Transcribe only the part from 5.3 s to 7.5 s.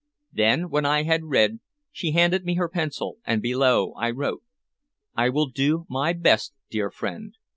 do my best, dear friend.